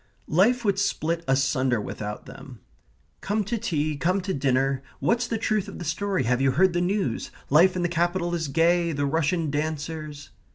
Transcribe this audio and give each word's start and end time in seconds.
Life 0.33 0.65
would 0.65 0.79
split 0.79 1.23
asunder 1.27 1.79
without 1.79 2.25
them. 2.25 2.59
"Come 3.21 3.43
to 3.43 3.55
tea, 3.59 3.97
come 3.97 4.19
to 4.21 4.33
dinner, 4.33 4.81
what's 4.99 5.27
the 5.27 5.37
truth 5.37 5.67
of 5.67 5.77
the 5.77 5.85
story? 5.85 6.23
have 6.23 6.41
you 6.41 6.49
heard 6.53 6.73
the 6.73 6.81
news? 6.81 7.29
life 7.51 7.75
in 7.75 7.83
the 7.83 7.87
capital 7.87 8.33
is 8.33 8.47
gay; 8.47 8.93
the 8.93 9.05
Russian 9.05 9.51
dancers...." 9.51 10.31